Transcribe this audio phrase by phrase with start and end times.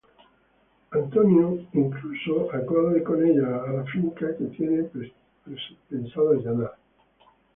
[0.93, 4.89] Antonio, incluso, acude con ellos a la finca que tienen
[5.87, 6.73] pensado allanar.